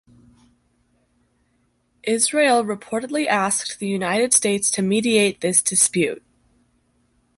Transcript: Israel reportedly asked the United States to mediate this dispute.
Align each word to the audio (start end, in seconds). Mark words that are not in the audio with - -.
Israel 2.05 2.63
reportedly 2.63 3.27
asked 3.27 3.77
the 3.77 3.87
United 3.87 4.33
States 4.33 4.71
to 4.71 4.81
mediate 4.81 5.41
this 5.41 5.61
dispute. 5.61 6.23